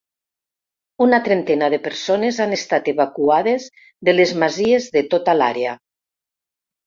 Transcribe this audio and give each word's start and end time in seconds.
Una 1.05 1.17
trentena 1.27 1.67
de 1.73 1.77
persones 1.87 2.39
han 2.45 2.55
estat 2.55 2.89
evacuades 2.93 3.67
de 4.09 4.15
les 4.15 4.33
masies 4.45 4.87
de 4.97 5.03
tota 5.13 5.37
l’àrea. 5.43 5.77